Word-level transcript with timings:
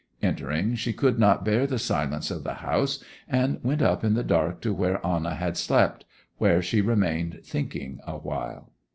Entering, 0.23 0.73
she 0.73 0.93
could 0.93 1.19
not 1.19 1.45
bear 1.45 1.67
the 1.67 1.77
silence 1.77 2.31
of 2.31 2.43
the 2.43 2.55
house, 2.55 3.03
and 3.27 3.59
went 3.63 3.83
up 3.83 4.03
in 4.03 4.15
the 4.15 4.23
dark 4.23 4.59
to 4.61 4.73
where 4.73 4.99
Anna 5.05 5.35
had 5.35 5.57
slept, 5.57 6.05
where 6.39 6.59
she 6.59 6.81
remained 6.81 7.41
thinking 7.43 7.99
awhile. 8.07 8.71